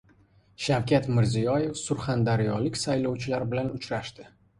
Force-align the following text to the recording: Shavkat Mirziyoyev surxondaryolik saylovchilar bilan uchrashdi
Shavkat 0.67 1.09
Mirziyoyev 1.17 1.75
surxondaryolik 1.81 2.79
saylovchilar 2.85 3.47
bilan 3.53 3.71
uchrashdi 3.77 4.27